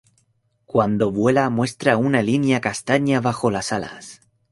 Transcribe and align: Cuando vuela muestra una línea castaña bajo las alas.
Cuando 0.65 1.11
vuela 1.11 1.51
muestra 1.51 1.95
una 1.95 2.23
línea 2.23 2.59
castaña 2.59 3.21
bajo 3.21 3.51
las 3.51 3.71
alas. 3.71 4.21